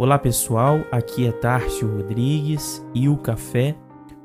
[0.00, 3.76] Olá pessoal, aqui é Tárcio Rodrigues e o café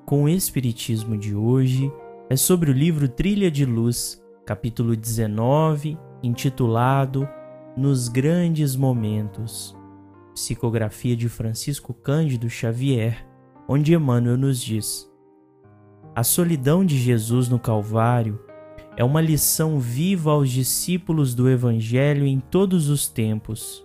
[0.05, 1.91] com o Espiritismo de hoje
[2.29, 7.27] é sobre o livro Trilha de Luz, capítulo 19, intitulado
[7.75, 9.75] Nos Grandes Momentos.
[10.35, 13.25] Psicografia de Francisco Cândido Xavier,
[13.67, 15.11] onde Emmanuel nos diz:
[16.15, 18.39] A solidão de Jesus no Calvário
[18.95, 23.83] é uma lição viva aos discípulos do Evangelho em todos os tempos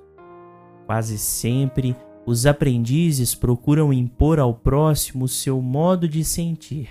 [0.88, 6.88] Quase sempre, os aprendizes procuram impor ao próximo seu modo de sentir.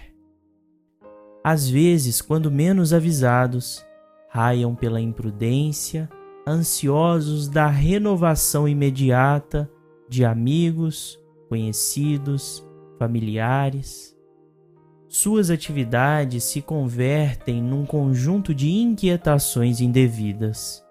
[1.43, 3.83] Às vezes, quando menos avisados,
[4.29, 6.07] raiam pela imprudência,
[6.47, 9.67] ansiosos da renovação imediata
[10.07, 12.63] de amigos, conhecidos,
[12.99, 14.15] familiares.
[15.07, 20.85] Suas atividades se convertem num conjunto de inquietações indevidas.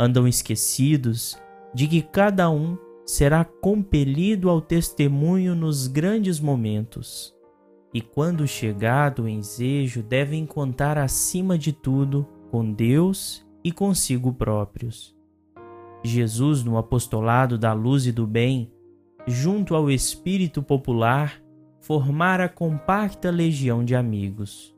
[0.00, 1.36] Andam esquecidos
[1.76, 7.36] de que cada um será compelido ao testemunho nos grandes momentos.
[7.92, 15.14] E quando chegado o ensejo, devem contar acima de tudo com Deus e consigo próprios.
[16.02, 18.72] Jesus, no apostolado da luz e do bem,
[19.26, 21.42] junto ao espírito popular,
[21.82, 24.74] formara compacta legião de amigos.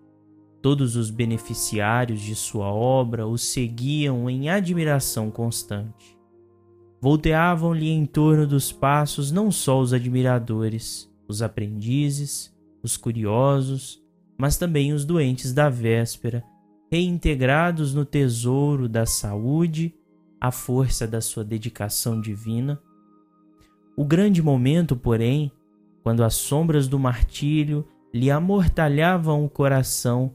[0.61, 6.18] Todos os beneficiários de sua obra o seguiam em admiração constante.
[7.01, 14.03] Volteavam-lhe em torno dos passos não só os admiradores, os aprendizes, os curiosos,
[14.37, 16.43] mas também os doentes da véspera,
[16.91, 19.95] reintegrados no tesouro da saúde,
[20.41, 22.81] à força da sua dedicação divina.
[23.97, 25.53] O grande momento, porém,
[26.03, 30.33] quando as sombras do martírio lhe amortalhavam o coração,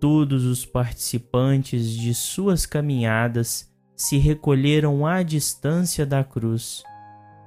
[0.00, 6.84] todos os participantes de suas caminhadas se recolheram à distância da cruz,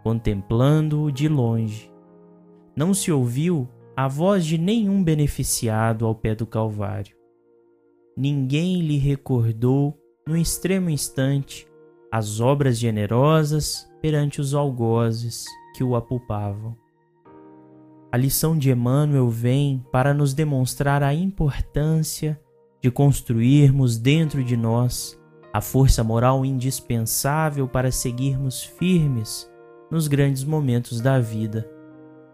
[0.03, 1.91] contemplando-o de longe.
[2.75, 7.15] Não se ouviu a voz de nenhum beneficiado ao pé do Calvário.
[8.17, 9.95] Ninguém lhe recordou,
[10.27, 11.67] no extremo instante,
[12.11, 15.45] as obras generosas perante os algozes
[15.75, 16.75] que o apupavam.
[18.11, 22.39] A lição de Emmanuel vem para nos demonstrar a importância
[22.81, 25.18] de construirmos dentro de nós
[25.51, 29.49] a força moral indispensável para seguirmos firmes
[29.89, 31.69] nos grandes momentos da vida,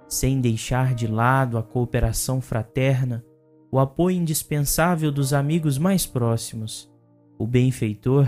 [0.08, 3.24] sem deixar de lado a cooperação fraterna,
[3.72, 6.92] o apoio indispensável dos amigos mais próximos.
[7.38, 8.28] O benfeitor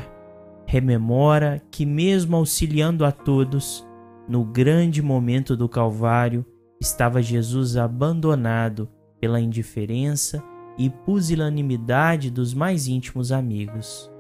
[0.66, 3.86] rememora que, mesmo auxiliando a todos,
[4.28, 6.46] no grande momento do Calvário,
[6.80, 10.44] estava Jesus abandonado pela indiferença
[10.78, 14.12] e pusilanimidade dos mais íntimos amigos.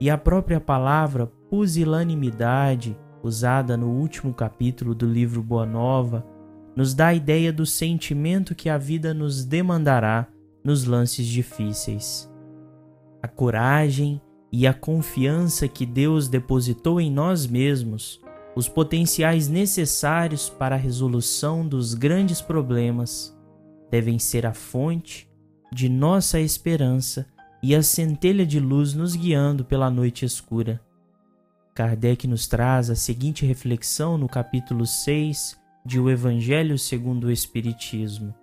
[0.00, 6.24] E a própria palavra pusilanimidade, usada no último capítulo do livro Boa Nova,
[6.76, 10.28] nos dá a ideia do sentimento que a vida nos demandará
[10.62, 12.32] nos lances difíceis.
[13.20, 14.20] A coragem
[14.52, 18.20] e a confiança que Deus depositou em nós mesmos,
[18.54, 23.36] os potenciais necessários para a resolução dos grandes problemas,
[23.90, 25.28] devem ser a fonte
[25.72, 27.26] de nossa esperança
[27.62, 30.80] e a centelha de luz nos guiando pela noite escura.
[31.74, 38.34] Kardec nos traz a seguinte reflexão no capítulo 6 de O Evangelho segundo o Espiritismo.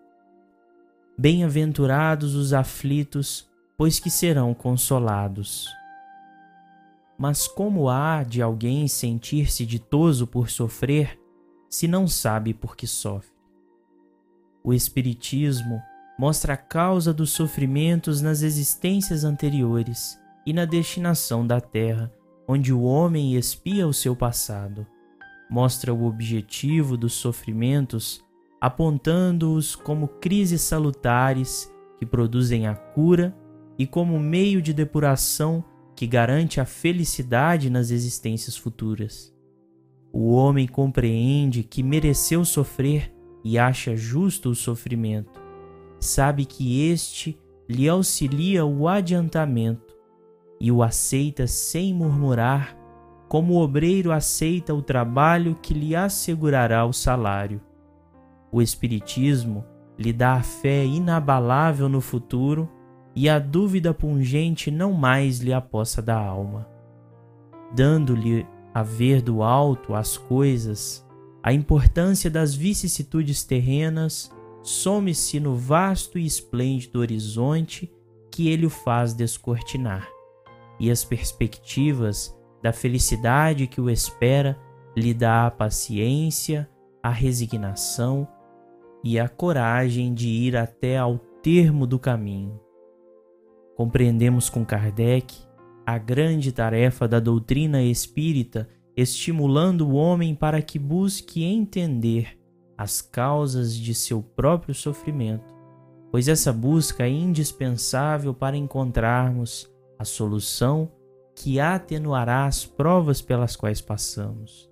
[1.18, 5.68] Bem-aventurados os aflitos, pois que serão consolados.
[7.18, 11.20] Mas como há de alguém sentir-se ditoso por sofrer,
[11.70, 13.34] se não sabe por que sofre?
[14.64, 15.82] O Espiritismo
[16.18, 22.12] mostra a causa dos sofrimentos nas existências anteriores e na destinação da terra,
[22.48, 24.88] onde o homem expia o seu passado.
[25.50, 28.24] Mostra o objetivo dos sofrimentos,
[28.62, 33.36] apontando-os como crises salutares que produzem a cura
[33.78, 35.64] e como meio de depuração
[35.96, 39.34] que garante a felicidade nas existências futuras.
[40.12, 43.14] O homem compreende que mereceu sofrer
[43.44, 45.45] e acha justo o sofrimento
[46.06, 47.38] sabe que este
[47.68, 49.96] lhe auxilia o adiantamento
[50.60, 52.78] e o aceita sem murmurar,
[53.28, 57.60] como o obreiro aceita o trabalho que lhe assegurará o salário.
[58.52, 59.66] O Espiritismo
[59.98, 62.70] lhe dá a fé inabalável no futuro
[63.16, 66.68] e a dúvida pungente não mais lhe apossa da alma.
[67.74, 71.06] Dando-lhe a ver do alto as coisas,
[71.42, 74.32] a importância das vicissitudes terrenas
[74.66, 77.92] some-se no vasto e esplêndido horizonte
[78.32, 80.10] que ele o faz descortinar,
[80.80, 84.60] e as perspectivas da felicidade que o espera
[84.98, 86.68] lhe dá a paciência,
[87.02, 88.28] a resignação
[89.04, 92.60] e a coragem de ir até ao termo do caminho.
[93.78, 95.36] Compreendemos com Kardec
[95.86, 98.68] a grande tarefa da doutrina espírita,
[98.98, 102.40] estimulando o homem para que busque entender
[102.78, 105.54] as causas de seu próprio sofrimento,
[106.12, 110.92] pois essa busca é indispensável para encontrarmos a solução
[111.36, 114.70] que atenuará as provas pelas quais passamos.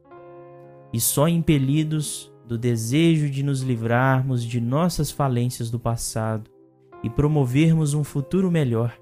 [0.92, 6.50] E só impelidos do desejo de nos livrarmos de nossas falências do passado
[7.02, 8.98] e promovermos um futuro melhor,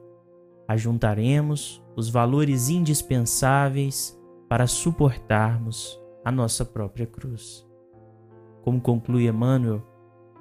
[0.67, 4.17] ajuntaremos os valores indispensáveis
[4.47, 7.70] para suportarmos a nossa própria cruz.
[8.61, 9.81] Como conclui Emmanuel,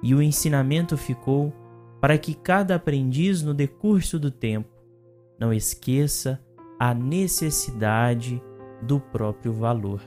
[0.03, 1.53] e o ensinamento ficou
[1.99, 4.69] para que cada aprendiz no decurso do tempo
[5.39, 6.43] não esqueça
[6.79, 8.41] a necessidade
[8.81, 10.01] do próprio valor.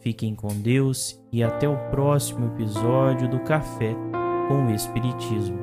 [0.00, 3.94] Fiquem com Deus e até o próximo episódio do Café
[4.48, 5.61] com o Espiritismo.